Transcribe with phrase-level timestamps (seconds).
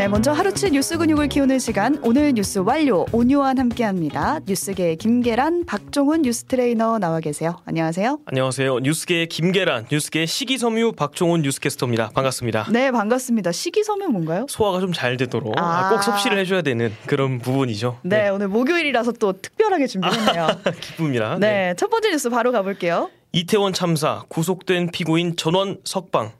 [0.00, 4.40] 네, 먼저 하루치 뉴스 근육을 키우는 시간 오늘 뉴스 완료 오뉴완 함께합니다.
[4.46, 7.58] 뉴스계 김계란, 박종훈 뉴스 트레이너 나와 계세요.
[7.66, 8.20] 안녕하세요.
[8.24, 8.78] 안녕하세요.
[8.78, 12.12] 뉴스계 김계란, 뉴스계 식이섬유 박종훈 뉴스캐스터입니다.
[12.14, 12.68] 반갑습니다.
[12.72, 13.52] 네, 반갑습니다.
[13.52, 14.46] 식이섬유 뭔가요?
[14.48, 15.90] 소화가 좀 잘 되도록 아.
[15.90, 17.98] 꼭 섭취를 해줘야 되는 그런 부분이죠.
[18.02, 20.48] 네, 오늘 목요일이라서 또 특별하게 준비했네요.
[20.80, 21.38] 기쁨이라.
[21.40, 23.10] 네, 첫 번째 뉴스 바로 가볼게요.
[23.32, 26.32] 이태원 참사 구속된 피고인 전원 석방.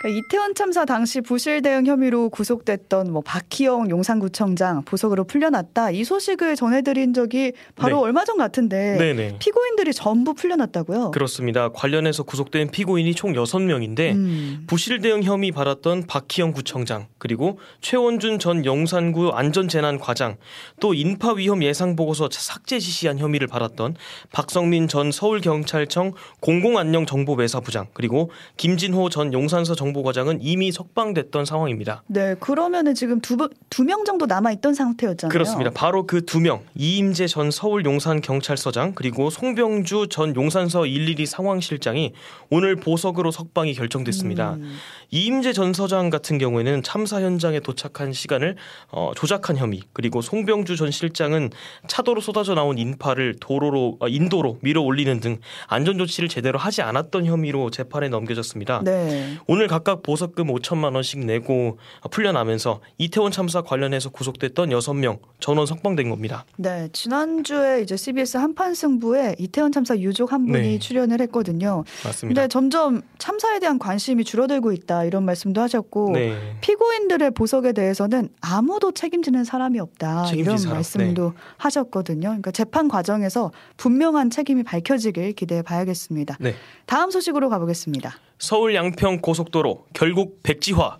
[0.00, 6.56] 그러니까 이태원 참사 당시 부실 대응 혐의로 구속됐던 뭐 박희영 용산구청장 보석으로 풀려났다 이 소식을
[6.56, 8.02] 전해드린 적이 바로 네.
[8.04, 9.36] 얼마 전 같은데 네네.
[9.40, 11.10] 피고인들이 전부 풀려났다고요?
[11.10, 11.68] 그렇습니다.
[11.68, 14.64] 관련해서 구속된 피고인이 총 6명인데 음.
[14.66, 20.36] 부실 대응 혐의 받았던 박희영 구청장 그리고 최원준 전 용산구 안전재난과장
[20.80, 23.96] 또 인파 위험 예상 보고서 삭제 지시한 혐의를 받았던
[24.32, 32.02] 박성민 전 서울경찰청 공공안녕정보매사부장 그리고 김진호 전 용산서 정 보과장은 이미 석방됐던 상황입니다.
[32.06, 35.32] 네, 그러면은 지금 두두 명 정도 남아 있던 상태였잖아요.
[35.32, 35.70] 그렇습니다.
[35.70, 42.12] 바로 그 두 명 이임재 전 서울 용산 경찰서장 그리고 송병주 전 용산서 112 상황실장이
[42.50, 44.54] 오늘 보석으로 석방이 결정됐습니다.
[44.54, 44.76] 음.
[45.10, 48.56] 이임재 전 서장 같은 경우에는 참사 현장에 도착한 시간을
[48.92, 51.50] 어, 조작한 혐의 그리고 송병주 전 실장은
[51.88, 57.24] 차도로 쏟아져 나온 인파를 도로로 어, 인도로 밀어 올리는 등 안전 조치를 제대로 하지 않았던
[57.26, 58.82] 혐의로 재판에 넘겨졌습니다.
[58.84, 59.36] 네.
[59.46, 61.78] 오늘 각각 보석금 5천만 원씩 내고
[62.10, 66.44] 풀려나면서 이태원 참사 관련해서 구속됐던 6명 전원 석방된 겁니다.
[66.56, 70.78] 네, 지난주에 이제 CBS 한판 승부에 이태원 참사 유족 한 분이 네.
[70.78, 71.84] 출연을 했거든요.
[72.04, 72.42] 맞습니다.
[72.42, 76.56] 근데 점점 참사에 대한 관심이 줄어들고 있다 이런 말씀도 하셨고 네.
[76.60, 80.74] 피고인들의 보석에 대해서는 아무도 책임지는 사람이 없다 이런 사람, 네.
[80.76, 82.28] 말씀도 하셨거든요.
[82.28, 86.36] 그러니까 재판 과정에서 분명한 책임이 밝혀지길 기대해 봐야겠습니다.
[86.40, 86.54] 네.
[86.86, 88.14] 다음 소식으로 가보겠습니다.
[88.40, 90.96] 서울 양평 고속도로 결국 백지화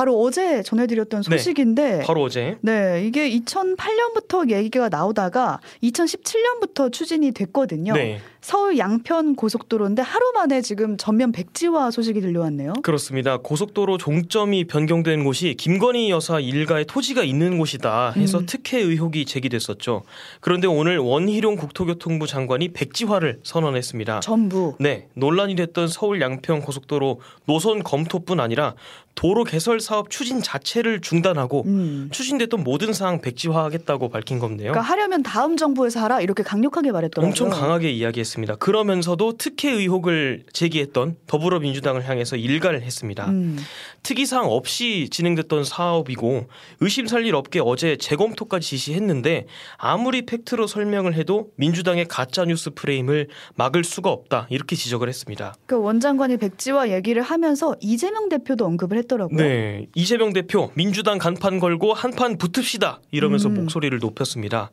[0.00, 1.36] 바로 어제 전해드렸던 네.
[1.36, 7.92] 소식인데 바로 어제 네, 이게 2008년부터 얘기가 나오다가 2017년부터 추진이 됐거든요.
[7.92, 8.18] 네.
[8.40, 12.72] 서울 양편 고속도로인데 하루 만에 지금 전면 백지화 소식이 들려왔네요.
[12.82, 13.36] 그렇습니다.
[13.36, 18.46] 고속도로 종점이 변경된 곳이 김건희 여사 일가의 토지가 있는 곳이다 해서 음.
[18.46, 20.04] 특혜 의혹이 제기됐었죠.
[20.40, 24.20] 그런데 오늘 원희룡 국토교통부 장관이 백지화를 선언했습니다.
[24.20, 24.74] 전부.
[24.80, 28.74] 네, 논란이 됐던 서울 양평 고속도로 노선 검토뿐 아니라
[29.14, 32.10] 도로 개설 사업 추진 자체를 중단하고 음.
[32.12, 34.70] 추진됐던 모든 사항 백지화하겠다고 밝힌 건데요.
[34.70, 37.28] 그러니까 하려면 다음 정부에서 하라 이렇게 강력하게 말했더라고요.
[37.28, 38.54] 엄청 강하게 이야기했습니다.
[38.56, 43.30] 그러면서도 특혜 의혹을 제기했던 더불어민주당을 향해서 일가를 했습니다.
[43.30, 43.58] 음.
[44.04, 46.46] 특이사항 없이 진행됐던 사업이고
[46.78, 49.46] 의심 살일 없게 어제 재검토까지 지시했는데
[49.76, 55.54] 아무리 팩트로 설명을 해도 민주당의 가짜 뉴스 프레임을 막을 수가 없다 이렇게 지적을 했습니다.
[55.66, 59.36] 그 원장관이 백지화 얘기를 하면서 이재명 대표도 언급을 했더라고요.
[59.36, 63.54] 네, 이재명 대표 민주당 간판 걸고 한판 붙읍시다 이러면서 음.
[63.54, 64.70] 목소리를 높였습니다.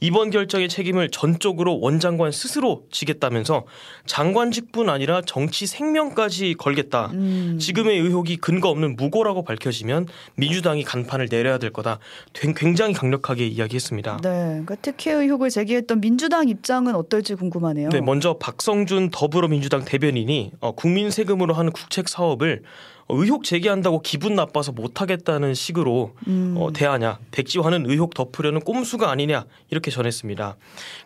[0.00, 3.64] 이번 결정의 책임을 전적으로 원장관 스스로 지겠다면서
[4.06, 7.10] 장관직뿐 아니라 정치 생명까지 걸겠다.
[7.12, 7.58] 음.
[7.60, 11.98] 지금의 의혹이 근거 없는 무고라고 밝혀지면 민주당이 간판을 내려야 될 거다.
[12.32, 14.18] 된- 굉장히 강력하게 이야기했습니다.
[14.22, 17.88] 네, 그러니까 특혜 의혹을 제기했던 민주당 입장은 어떨지 궁금하네요.
[17.90, 24.34] 네, 먼저 박성준 더불어민주당 대변인이 어, 국민 세금으로 하는 국책 사업을 어, 의혹 제기한다고 기분
[24.34, 26.54] 나빠서 못하겠다는 식으로 음.
[26.58, 30.56] 어, 대하냐 백지화는 의혹 덮으려는 꼼수가 아니냐 이렇게 전했습니다.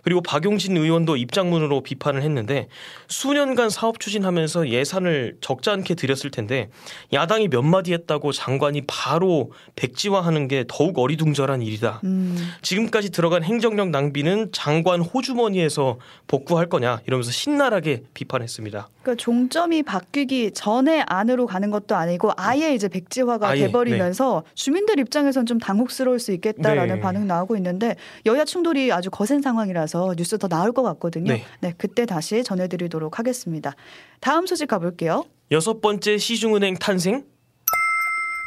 [0.02, 2.68] 그리고 박용진 의원도 입장문으로 비판을 했는데
[3.08, 6.70] 수년간 사업 추진하면서 예산을 적지 않게 들였을 텐데
[7.12, 12.00] 야당이 몇 마디 했다고 장관이 바로 백지화하는 게 더욱 어리둥절한 일이다.
[12.04, 12.36] 음.
[12.62, 18.88] 지금까지 들어간 행정력 낭비는 장관 호주머니에서 복구할 거냐 이러면서 신랄하게 비판했습니다.
[19.02, 25.46] 그러니까 종점이 바뀌기 전에 안으로 가는 것도 아니고 아예 이제 백지화가 아예, 돼버리면서 주민들 입장에선
[25.46, 27.00] 좀 당혹스러울 수 있겠다라는 네.
[27.00, 27.96] 반응 나오고 있는데
[28.26, 31.32] 여야 충돌이 아주 거센 상황이라서 뉴스 더 나올 것 같거든요.
[31.32, 31.44] 네.
[31.60, 33.74] 네, 그때 다시 전해드리도록 하겠습니다.
[34.20, 35.24] 다음 소식 가볼게요.
[35.50, 37.24] 여섯 번째 시중은행 탄생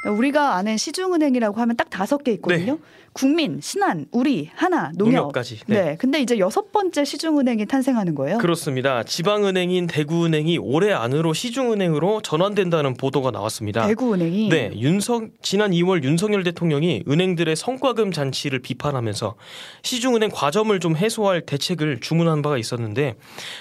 [0.06, 2.78] 우리가 아는 시중은행이라고 하면 딱 다섯 개 있거든요.
[3.14, 5.14] 국민, 신한, 우리, 하나, 농협.
[5.14, 5.60] 농협까지.
[5.68, 5.84] 네.
[5.84, 5.98] 네.
[5.98, 8.40] 근데 이제 여섯 번째 시중은행이 탄생하는 거예요.
[8.40, 9.04] 그렇습니다.
[9.04, 13.86] 지방은행인 대구은행이 올해 안으로 시중은행으로 전환된다는 보도가 나왔습니다.
[13.88, 19.36] 대구은행이 네, 윤석 지난 2월 윤석열 대통령이 은행들의 성과금 잔치를 비판하면서
[19.84, 23.16] 시중은행 과점을 좀 해소할 대책을 주문한 바가 있었는데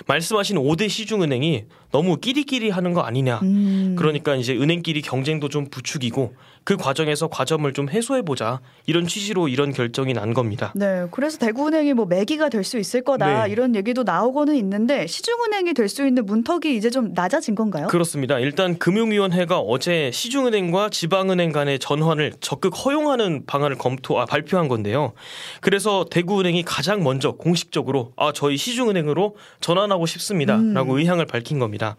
[0.07, 3.41] 말씀하신 5대 시중은행이 너무 끼리끼리 하는 거 아니냐.
[3.43, 3.97] 음.
[3.99, 6.35] 그러니까 이제 은행끼리 경쟁도 좀 부추기고
[6.65, 10.73] 그 과정에서 과점을 좀 해소해 보자 이런 취지로 수치로 이런 결정이 난 겁니다.
[10.75, 13.51] 네, 그래서 대구은행이 뭐 매기가 될 수 있을 거다 네.
[13.51, 17.89] 이런 얘기도 나오고는 있는데 시중은행이 될 수 있는 문턱이 이제 좀 낮아진 건가요?
[17.89, 18.39] 그렇습니다.
[18.39, 25.13] 일단 금융위원회가 어제 시중은행과 지방은행 간의 전환을 적극 허용하는 방안을 검토 아, 발표한 건데요.
[25.61, 30.99] 그래서 대구은행이 가장 먼저 공식적으로 아 저희 시중은행으로 전환하고 싶습니다라고 음.
[30.99, 31.97] 의향을 밝힌 겁니다.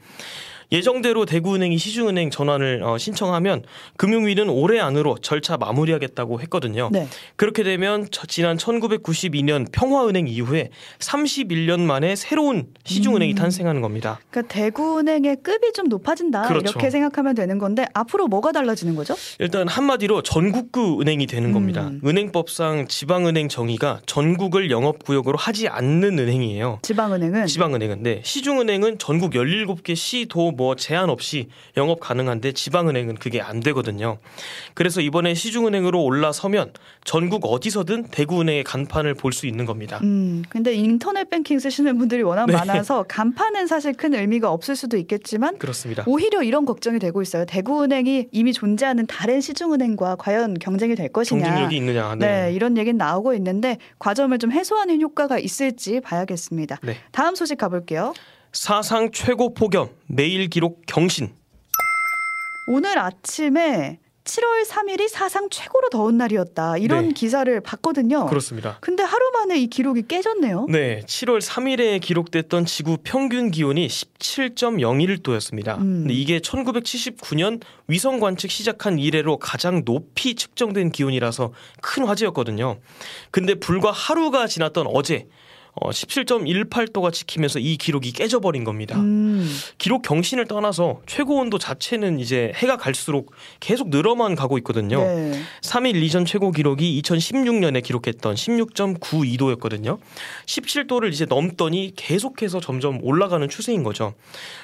[0.73, 3.61] 예정대로 대구은행이 시중은행 전환을 어, 신청하면
[3.97, 6.89] 금융위는 올해 안으로 절차 마무리하겠다고 했거든요.
[6.91, 7.07] 네.
[7.35, 13.35] 그렇게 되면 저- 지난 1992년 평화은행 이후에 31년 만에 새로운 시중은행이 음.
[13.35, 14.19] 탄생하는 겁니다.
[14.31, 16.71] 그러니까 대구은행의 급이 좀 높아진다 그렇죠.
[16.71, 19.13] 이렇게 생각하면 되는 건데 앞으로 뭐가 달라지는 거죠?
[19.37, 21.53] 일단 한마디로 전국구 은행이 되는 음.
[21.53, 21.91] 겁니다.
[22.03, 26.79] 은행법상 지방은행 정의가 전국을 영업구역으로 하지 않는 은행이에요.
[26.81, 33.59] 지방은행은 지방은행은 네 시중은행은 전국 17개 시도 뭐 제한 없이 영업 가능한데 지방은행은 그게 안
[33.59, 34.17] 되거든요.
[34.73, 36.73] 그래서 이번에 시중은행으로 올라서면
[37.03, 39.99] 전국 어디서든 대구은행의 간판을 볼 수 있는 겁니다.
[40.03, 42.53] 음, 근데 인터넷 뱅킹 쓰시는 분들이 워낙 네.
[42.53, 46.03] 많아서 간판은 사실 큰 의미가 없을 수도 있겠지만 그렇습니다.
[46.05, 47.45] 오히려 이런 걱정이 되고 있어요.
[47.45, 51.43] 대구은행이 이미 존재하는 다른 시중은행과 과연 경쟁이 될 것이냐.
[51.43, 52.15] 경쟁력이 있느냐.
[52.15, 52.51] 네.
[52.53, 56.79] 이런 얘기는 나오고 있는데 과점을 좀 해소하는 효과가 있을지 봐야겠습니다.
[56.83, 56.97] 네.
[57.11, 58.13] 다음 소식 가볼게요.
[58.53, 61.33] 사상 최고 폭염 매일 기록 경신.
[62.67, 66.77] 오늘 아침에 7월 3일이 사상 최고로 더운 날이었다.
[66.77, 67.13] 이런 네.
[67.13, 68.27] 기사를 봤거든요.
[68.27, 68.77] 그렇습니다.
[68.79, 70.67] 근데 하루 만에 이 기록이 깨졌네요.
[70.69, 75.77] 네, 7월 3일에 기록됐던 지구 평균 기온이 17.01도였습니다.
[75.79, 76.03] 음.
[76.03, 81.51] 근데 이게 1979년 위성 관측 시작한 이래로 가장 높이 측정된 기온이라서
[81.81, 82.79] 큰 화제였거든요.
[83.31, 85.27] 근데 불과 하루가 지났던 어제
[85.75, 88.99] 어, 17.18도가 지키면서 이 기록이 깨져버린 겁니다.
[88.99, 89.49] 음,
[89.79, 94.99] 기록 경신을 떠나서 최고 온도 자체는 이제 해가 갈수록 계속 늘어만 가고 있거든요.
[94.99, 95.41] 네.
[95.61, 99.97] 3일 이전 최고 기록이 2016년에 기록했던 16.92도였거든요.
[100.45, 104.13] 17도를 이제 넘더니 계속해서 점점 올라가는 추세인 거죠.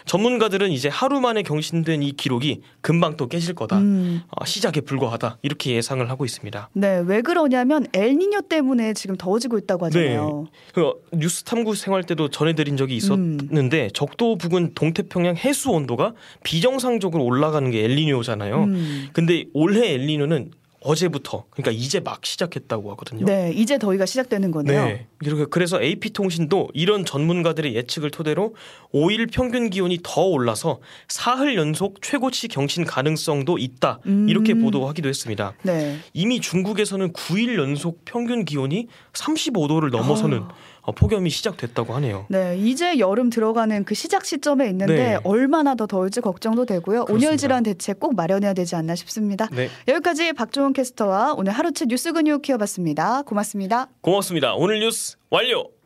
[0.06, 3.80] 전문가들은 이제 하루 만에 경신된 이 기록이 금방 또 깨질 거다.
[3.80, 5.40] 음, 어, 시작에 불과하다.
[5.42, 6.70] 이렇게 예상을 하고 있습니다.
[6.74, 7.02] 네.
[7.06, 10.48] 왜 그러냐면 엘니뇨 때문에 지금 더워지고 있다고 하잖아요.
[10.74, 12.98] 그 뉴스 탐구 생활 때도 전해드린 적이 음.
[12.98, 16.14] 있었는데 적도 부근 동태평양 해수 온도가
[16.44, 18.64] 비정상적으로 올라가는 게 엘니뇨잖아요.
[18.64, 19.10] 음.
[19.14, 20.52] 근데 올해 엘니뇨는
[20.82, 23.26] 어제부터 그러니까 이제 막 시작했다고 하거든요.
[23.26, 24.86] 네, 이제 더위가 시작되는 거네요.
[24.86, 25.08] 네.
[25.22, 28.56] 이렇게 그래서 AP통신도 이런 전문가들의 예측을 토대로
[28.94, 30.80] 5일 평균 기온이 더 올라서
[31.10, 34.00] 사흘 연속 최고치 경신 가능성도 있다.
[34.28, 34.62] 이렇게 음.
[34.62, 35.54] 보도하기도 했습니다.
[35.64, 36.00] 네.
[36.14, 40.48] 이미 중국에서는 9일 연속 평균 기온이 35도를 넘어서는 어,
[40.92, 42.26] 폭염이 시작됐다고 하네요.
[42.30, 45.18] 네, 이제 여름 들어가는 그 시작 시점에 있는데 네.
[45.24, 47.06] 얼마나 더 더울지 걱정도 되고요.
[47.06, 47.28] 그렇습니다.
[47.28, 49.48] 온열 질환 대책 꼭 마련해야 되지 않나 싶습니다.
[49.52, 49.70] 네.
[49.88, 53.24] 여기까지 박종훈 캐스터와 오늘 하루치 뉴스 근육 키워봤습니다.
[53.24, 53.88] 고맙습니다.
[54.02, 54.54] 고맙습니다.
[54.56, 55.79] 오늘 뉴스 완료.